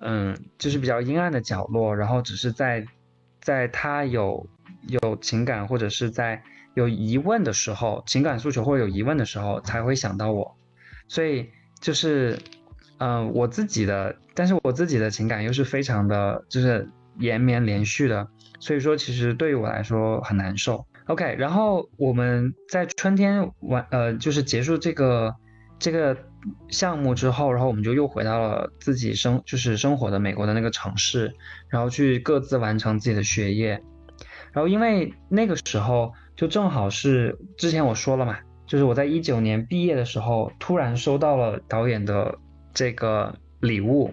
[0.00, 2.86] 嗯，就是比较阴暗的角落，然后只是在。
[3.40, 4.46] 在他有
[4.88, 6.42] 有情感或者是在
[6.74, 10.54] 有疑问的时候，情感诉求或者有疑问的时候，才会想到我。
[11.06, 11.48] 所以
[11.80, 12.38] 就是，
[12.98, 18.28] 嗯，我自己的，但是我自己的情感又是非常的，就是延绵连续的。
[18.60, 20.84] 所以说，其实对于我来说很难受。
[21.08, 25.34] OK，然后我们在春天完，呃，就是结束这个
[25.78, 26.14] 这个
[26.68, 31.34] 项目之后，然后我们就又回到了自己生，就是生活的美国的那个城市。
[31.70, 33.82] 然后去各自完成自己的学业，
[34.52, 42.38] 然后因为那个时候就正好是之前我说了嘛，就是我在一九年毕业的时候，突然收到了导演的
[42.74, 44.12] 这个礼物，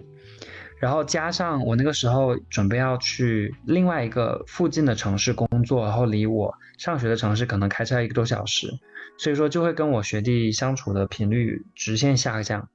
[0.80, 8.78] 然后加上我那个时候准备要去另外一个附近的城市工作，然后离我上学的城市可能开车一个多小时，
[9.18, 12.68] 所以说就会跟我学弟相处的频率直线下降，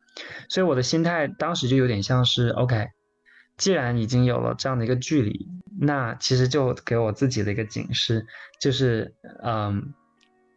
[0.49, 2.89] 所以我的心态当时就有点像是 OK。
[3.57, 5.47] 既然已经有了这样的一个距离，
[5.79, 8.25] 那其实就给我自己的一个警示，
[8.59, 9.93] 就是，嗯，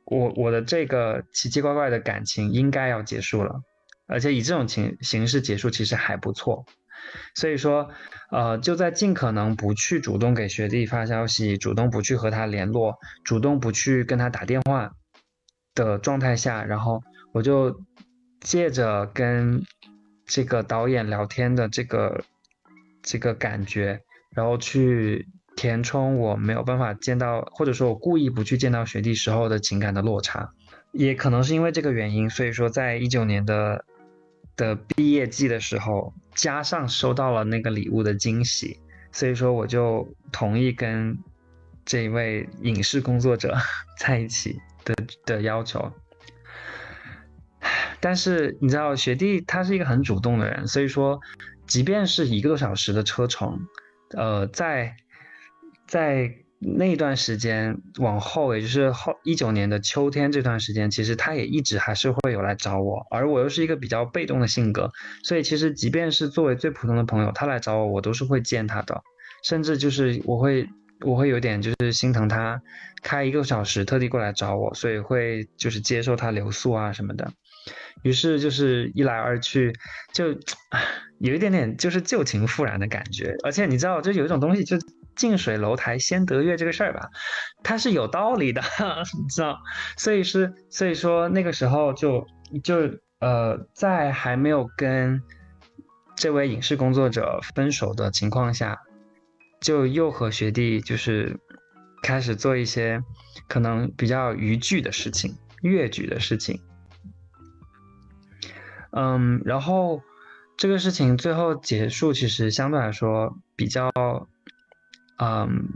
[0.07, 3.61] 我我的这个奇奇怪怪的感情应该要结束了，
[4.07, 6.65] 而且以这种情形式结束其实还不错，
[7.35, 7.91] 所以说，
[8.31, 14.93] 呃，就在尽可能不去主动给学弟发消息，主动不去和他联络，主动不去跟他打电话
[15.75, 17.03] 的状态下，然后
[17.33, 17.81] 我就
[18.41, 19.63] 借着跟
[20.27, 22.25] 这个导演聊天的这个。
[23.07, 30.55] 这个感觉，然后去填充我没有办法见到，或者说我故意不去见到学弟时候的情感的落差。
[30.91, 33.85] 也可能是因为这个原因，所以说在一九年的
[34.57, 38.79] 的毕业季的时候，加上收到了那个礼物的惊喜，
[39.13, 41.19] 所以说我就同意跟
[41.85, 43.57] 这一位影视工作者
[43.99, 44.95] 在一起的
[45.27, 45.93] 的要求。
[48.01, 51.21] 但是你知道，学弟他是一个很主动的人，所以说，
[51.67, 53.67] 即便是一个多小时的车程，
[54.11, 54.97] 呃，在
[55.87, 64.91] 在那段时间往后，也就是后一九年的秋天这段时间，其实他也一直还是会有来找我，而我又是一个比较被动的性格，
[65.23, 69.03] 所以其实即便是作为最普通的朋友，他来找我，我都是会见他的，
[69.45, 70.69] 甚至就是我会
[71.05, 72.63] 我会有点就是心疼他，
[73.03, 77.33] 开一个小时特地过来找我，所以会就是接受他留宿啊什么的。
[78.03, 79.73] 于是就是一来二去，
[80.13, 80.27] 就
[81.19, 83.35] 有一点点就是旧情复燃的感觉。
[83.43, 84.77] 而且你知道，就有一种东西，就
[85.17, 87.11] 近水楼台先得月这个事儿吧，
[87.63, 88.63] 它是有道理的，
[89.21, 89.59] 你知道。
[89.97, 92.27] 所以是，所以说那个时候就
[92.63, 95.23] 就呃，在还没有跟
[96.17, 98.81] 这位影视工作者分手的情况下，
[99.61, 101.39] 就又和学弟就是
[102.03, 103.03] 开始做一些
[103.49, 106.61] 可能比较逾矩的事情、越矩的事情。
[108.91, 110.03] 嗯，然后
[110.57, 113.91] 这个事情最后结束，其实相对来说比较，
[115.19, 115.69] 嗯，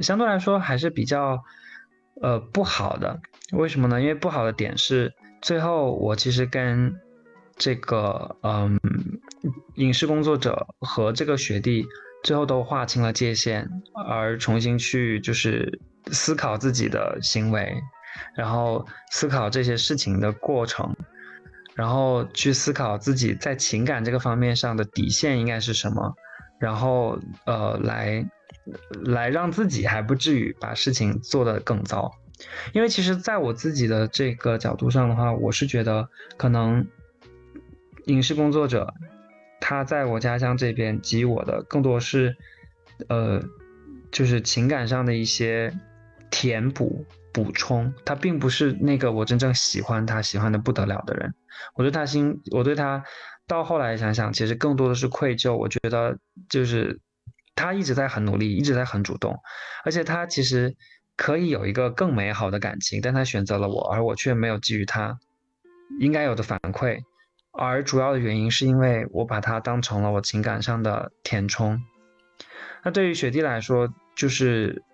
[0.00, 1.42] 相对来说还是比较，
[2.22, 3.20] 呃，不好的。
[3.52, 4.00] 为什么呢？
[4.00, 6.94] 因为不好的点是，最后我其实跟
[7.56, 8.78] 这个嗯
[9.74, 11.86] 影视工作者和这个学弟
[12.22, 13.68] 最后都划清了界限，
[14.08, 15.80] 而重新去就是
[16.12, 17.74] 思考自己的行为，
[18.36, 20.94] 然后思考这些事情的过程。
[21.74, 26.14] 然后去思考自己在情感这个方面上的底线应该是什么，
[26.58, 28.26] 然后呃来
[29.04, 32.10] 来让自己还不至于把事情做得更糟，
[32.72, 36.86] 因为其实在我自己的这个角度上的话，我是觉得可能
[38.06, 38.94] 影视工作者
[39.60, 42.36] 他在我家乡这边给予我的更多是
[43.08, 43.42] 呃
[44.10, 45.72] 就是情感上的一些
[46.30, 47.06] 填补。
[47.36, 51.34] 补充，他并不是那个我真正喜欢他、喜欢的不得了的人。
[51.74, 53.04] 我对他心，我对他
[53.46, 55.54] 到后来想想，其实更多的是愧疚。
[55.54, 56.16] 我觉得
[56.48, 56.98] 就是
[57.56, 59.36] 他一直在很努力，一直在很主动，
[59.84, 60.76] 而且他其实
[61.16, 65.18] 可以有一个更美好的感情，但他选择了我，而我却没有给予他
[65.98, 67.00] 应该有的反馈。
[67.52, 71.82] 而主要的原因是因为我把他当成了我情感上的填充。
[72.84, 74.84] 那对于雪弟来说，就是。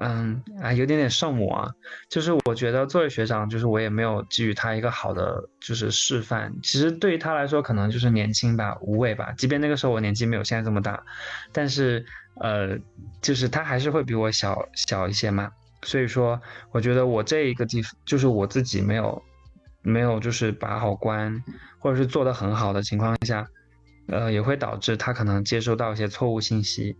[0.00, 1.70] 嗯啊，有点点圣母啊，
[2.08, 6.50] 就是我觉得作为学长，就是我也没有给予他一个好的就是示范。
[6.62, 9.30] 其实对于他来说，可能就是年轻吧，无畏吧。
[9.36, 11.02] 即便那个时候我年纪没有现在这么大，
[11.52, 12.02] 但是
[12.40, 12.78] 呃，
[13.20, 15.50] 就是他还是会比我小小一些嘛。
[15.82, 16.40] 所以说，
[16.72, 19.22] 我觉得我这一个地方，就是我自己没有
[19.82, 21.38] 没有就是把好关，
[21.78, 23.46] 或者是做得很好的情况下，
[24.08, 26.96] 呃，也会导致他可能接收到一些错误信息。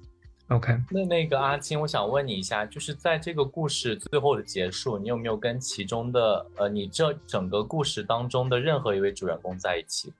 [0.50, 10.12] OK，那那个阿青，我想问你一下，就是在这个故事最后的结束，你有没有跟其中的呃，你这整个故事当中的任何一位主人公在一起？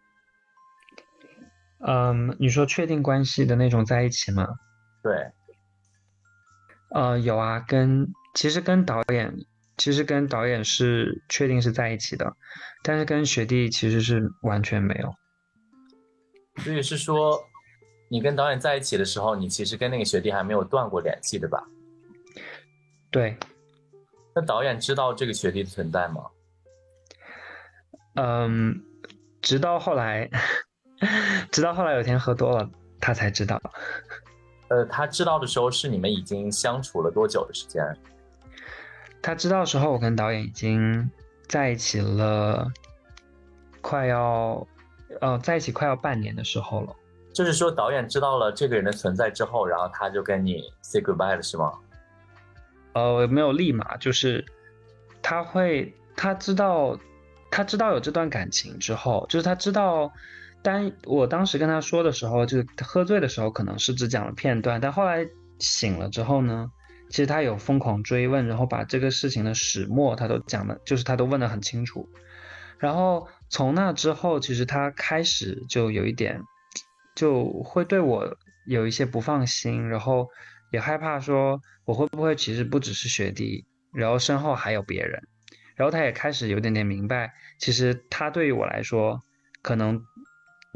[1.81, 4.47] 嗯，你说确定关系的那种在一起吗？
[5.03, 5.33] 对。
[6.95, 9.35] 呃，有啊，跟其实跟导演，
[9.79, 12.37] 其实跟导演是确定是在一起的，
[12.85, 15.13] 但是跟学弟其实是完全没有。
[16.63, 17.50] 所以是说。
[18.13, 21.65] 你跟导演在一起的时候，你其实跟那个学弟还没有断过联系，对吧？
[23.09, 23.37] 对。
[24.35, 26.27] 那导演知道这个学弟的存在吗？
[28.15, 28.83] 嗯，
[29.41, 30.29] 直到后来，
[31.53, 32.69] 直到后来有天喝多了，
[33.01, 33.63] 他才知道。
[34.71, 37.85] 呃，他知道的时候是你们已经相处了多久的时间？
[39.23, 41.09] 他知道的时候，我跟导演已经
[41.49, 42.69] 在一起了，
[43.81, 44.67] 快要，
[45.21, 46.97] 呃，在一起快要半年的时候了。
[47.33, 51.73] 就是说，导演知道了这个人的存在之后，然后他就跟你 say goodbye 了，是吗？
[52.93, 54.45] 呃，没有立马，就是
[55.23, 56.99] 他会，他知道，
[57.49, 60.13] 他知道有这段感情之后，就是他知道，
[60.61, 65.25] 当我当时跟他说的时候，就是喝醉的时候，可能是只讲了片段，但后来
[65.61, 66.69] 醒了之后呢，
[67.11, 72.09] 其实他有疯狂追问，然后把这个事情的始末他都讲的，就是他都问得很清楚。
[72.77, 76.43] 然后从那之后，其实他开始就有一点。
[77.21, 78.35] 就会对我
[78.67, 80.27] 有一些不放心，然后
[80.73, 85.23] 也害怕说我会不会其实不只是学弟，然后身后还有别人，
[85.77, 89.21] 然后他也开始有点点明白，其实他对于我来说
[89.61, 90.03] 可能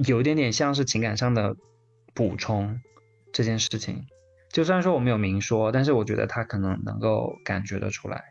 [0.06, 1.56] 有一点点像是情感上的
[2.12, 2.78] 补充，
[3.32, 4.04] 这件事情。
[4.52, 8.22] 就虽然说我没有明说，但是我觉得他可能能够感觉得出来，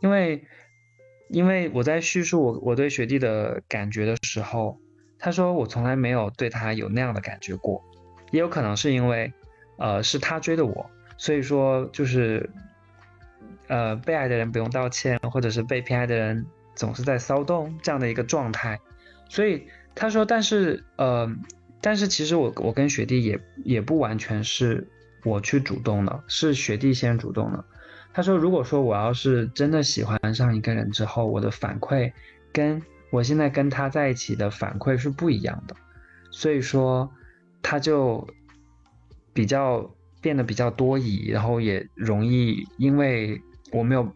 [0.00, 0.44] 因为
[1.30, 4.81] 因为我在叙述我我对学弟的感觉的时候，
[5.22, 7.82] 他说我从来没有对他有那样的感觉过，
[8.32, 9.32] 也有可能是因为
[9.78, 12.50] 呃是他追的我，所以说就是
[13.68, 16.44] 呃被爱的人不用道歉，或者是被偏爱的人
[16.74, 18.80] 总是在骚动这样的一个状态，
[19.28, 21.30] 所以他说，但是呃
[21.80, 24.88] 但是其实我我跟学弟也也不完全是。
[25.24, 27.64] 我去主动的，是学弟先主动的。
[28.12, 32.12] 他说：“如果说我要是真的喜欢上一个人之后，我的反馈
[32.52, 32.82] 跟
[33.12, 35.76] 我现在跟他在一起的反馈是不一样的，
[36.30, 37.12] 所以说
[37.62, 38.26] 他就
[39.32, 43.40] 比较变得比较多疑，然后也容易因为
[43.70, 44.12] 我没有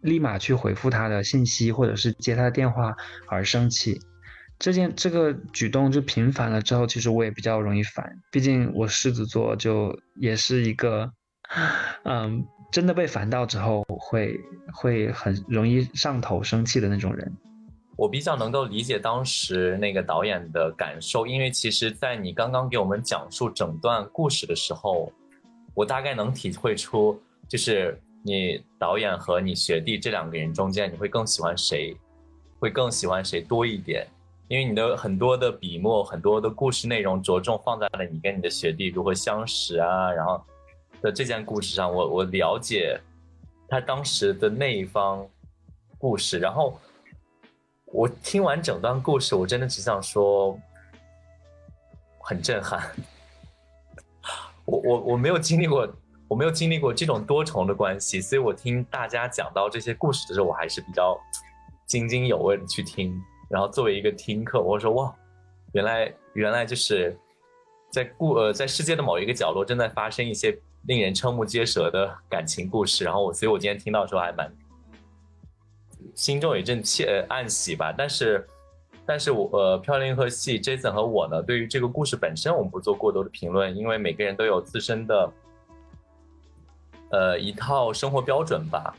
[0.00, 2.94] 立马去回复他的信息或者是接他的电话
[3.26, 4.00] 而生气。”
[4.60, 11.12] 这件这个举动就频繁了之后，其实我也比较容易烦，毕竟我狮子座就也是一个，
[12.04, 14.36] 嗯，真的被烦到之后会
[14.72, 17.32] 会很容易上头生气的那种人。
[17.98, 25.12] 我比较能够理解当时那个导演的感受，因为其实，在你刚刚给我们讲述整段故事的时候，
[25.74, 31.96] 我大概能体会出，就是你导演和你学弟这两个人中间，你会更喜欢谁，
[32.60, 34.06] 会更喜欢谁多一点。
[34.46, 40.40] 因为你的很多的笔墨，很多的故事内容着重放在了你跟你的学弟如何相识啊，然后
[41.02, 42.96] 的这件故事上，我我了解
[43.68, 45.26] 他当时的那一方
[45.98, 46.78] 故事，然后
[47.92, 50.58] 我听完整段故事，我真的只想说
[52.20, 52.82] 很震撼。
[54.64, 55.88] 我我我没有经历过，
[56.28, 61.18] 我没有经历过这种多重的关系，所以我听大家讲到这些故事的时候，我还是比较
[61.86, 63.18] 津津有味的去听。
[63.48, 65.14] 然后作为一个听课，我说哇，
[65.72, 67.18] 原来原来就是
[67.90, 73.04] 在故呃在世界的某一个角落正在发生一些令人瞠目结舌的感情故事。
[73.04, 74.54] 然后我，所以我今天听到的时候还蛮
[76.18, 77.94] 心中有一阵窃暗喜吧。
[77.96, 78.44] 但是，
[79.06, 85.32] 但是我呃漂亮银河系 Jason 和我呢，对于这个故事本身，我们不做过多的评论，因为每个人都有自身的
[87.10, 88.92] 呃一套生活标准吧。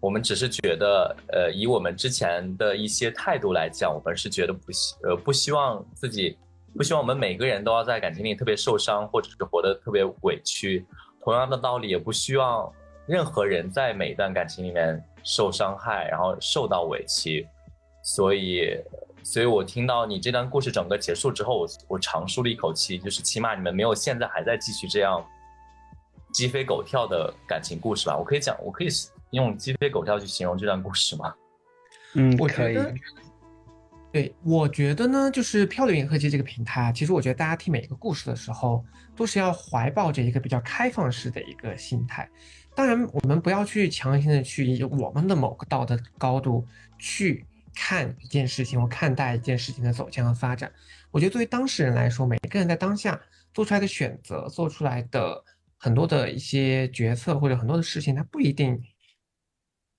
[0.00, 6.36] 我们只是觉得，呃，以我们之前的一些态度来讲，我们是觉得不希，呃，不希望自己，
[6.76, 10.84] 不希望我们每个人都要在感情里特别受伤，或者是活得特别委屈。
[11.22, 12.68] 同样的道理，也不希望
[13.06, 17.46] 任何人在每一段感情里面受伤害，然后受到委屈。
[18.02, 18.76] 所以，
[19.22, 25.24] 所以我听到你这段故事整个结束之后，我我长舒了一口气，就是起码你们没有现在还在继续这样
[26.32, 28.16] 鸡飞狗跳的感情故事吧？
[28.16, 28.88] 我可以讲，我可以。
[29.32, 31.34] 用鸡飞狗跳去形容这段故事吗？
[32.16, 32.76] 嗯，可以。
[34.12, 38.84] 对，我觉得呢，就是漂流银河系这个平台，其实我觉得大家听每一个故事的时候，
[39.16, 42.28] 都是要怀抱着一个比较开放式的一个心态。
[42.74, 46.66] 当然，我们不要去强行的去以我们的某个道德高度
[46.98, 47.44] 去
[47.74, 50.72] 看一件事情或看待一件事情的走向和发展。
[51.10, 53.20] 我觉得，作为当事人来说，每个人在当下
[53.52, 55.44] 做出来的选择，做出来的
[55.76, 58.82] 很多的一些决策或者很多的事情，它不一定。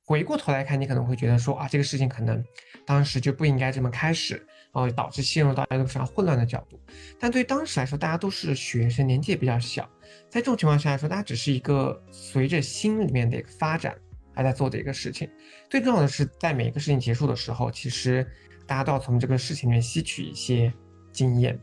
[0.05, 2.43] 回过头来看，你可能会觉得说啊，这个事情可能
[2.85, 6.79] 当时就不应该这么开始，然后导致陷入到一个非常混乱的角度。
[7.19, 9.87] 但对于当时来说，大家都是学生，年纪也比较小，
[10.29, 13.95] 在这种情况下来说，大家只是一个随着心里面的一个发展
[14.33, 15.29] 还在做的一个事情。
[15.69, 18.27] 最重要的是，在每一个事情结束的时候，其实
[18.65, 20.73] 大家都要从这个事情里面吸取一些
[21.11, 21.59] 经验。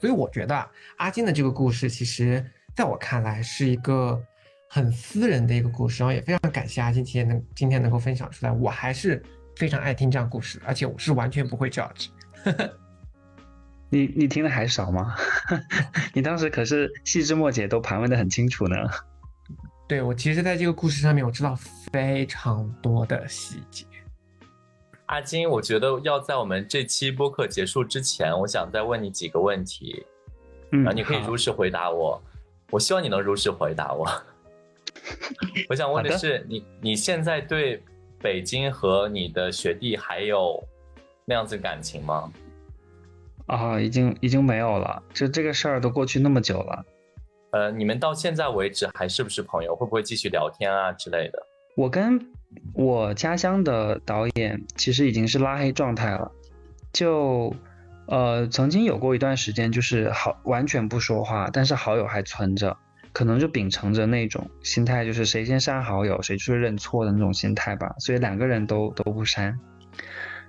[0.00, 4.22] 所以我觉得阿金的这个故事，其实在我看来是一个。
[4.68, 9.22] 很私人的一个故事，然后也非常感谢阿金今天能今天能够分享出来，我还是
[9.54, 12.08] 非常爱听这样故事，而且我是完全不会 judge。
[13.90, 15.14] 你你听的还少吗？
[16.12, 18.76] 你当时可是细枝末节都盘问的很清楚呢。
[19.88, 21.56] 对我其实在这个故事上面我知道
[21.92, 23.86] 非常多的细节。
[25.06, 30.04] 阿金，我觉得要在我们这期播客结束之前，我想再问你几个问题，
[30.72, 32.20] 嗯，你可以如实回答我，
[32.72, 34.04] 我希望你能如实回答我。
[35.68, 37.80] 我想问的是，你你现在对
[38.18, 40.60] 北京和你的学弟还有
[41.26, 42.32] 那样子感情吗？
[43.46, 46.84] 啊，已经已经没有了，就这个事儿都过去那么久了。
[47.50, 49.74] 呃，你们到现在为止还是不是朋友？
[49.76, 51.38] 会不会继续聊天啊之类的？
[51.76, 52.18] 我跟
[52.74, 56.30] 我家乡的导演其实已经是拉黑状态了，
[56.92, 57.54] 就
[58.06, 62.76] 呃曾经有过一段时间就是好完全不说话，但是好友还存着。
[63.12, 67.94] 可能就秉承着那种心态，就是谁先删好友，谁去认错的那种心态吧。
[67.98, 69.58] 所以两个人都都不删。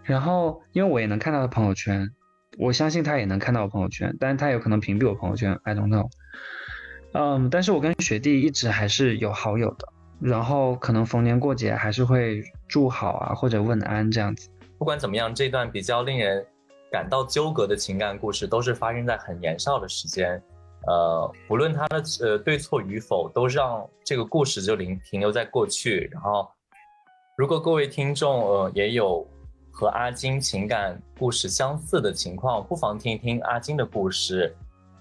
[0.08, 2.10] 然后，因为我也能看到他朋友圈，
[2.58, 6.10] 我相信他也能看到我朋友圈，但是他有可能屏蔽我朋友圈，I don't know。
[7.12, 9.88] 嗯，但是我跟学弟一直还是有好友的，
[10.22, 14.50] 然后可能逢年过节还是会祝好啊，或者问安这样子。
[14.78, 16.46] 不管怎么样，这段比较令人
[16.90, 20.42] 感到纠葛的情感故事，都是发生在很年少的时间。
[20.88, 26.10] 呃，不论他的呃对错与否，都让这个故事就停停留在过去。
[26.14, 26.48] 然后，
[27.36, 29.28] 如果各位听众呃也有
[29.78, 34.56] 和阿金情感故事相似的情况，不妨听一听阿金的故事，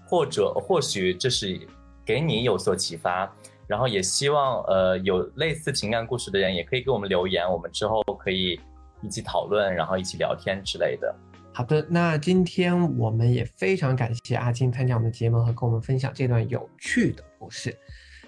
[0.05, 1.59] 或者或许这是
[2.05, 3.27] 给你有所启发。
[3.65, 8.59] 然后也希望呃有类似情感故事的人也可以给我们留言，我们之后可以
[9.01, 11.13] 一起讨论，然后一起聊天之类的。
[11.51, 17.75] 好的，那今天我们也非常感谢阿金参加我们的节目和跟我们分享这段有趣的故事。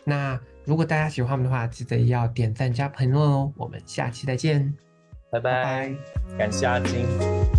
[0.03, 3.53] 那如果大家喜欢我们的话，记得要点赞加评论哦。
[3.55, 4.75] 我们下期再见，
[5.29, 5.91] 拜拜，
[6.37, 7.58] 感谢阿金。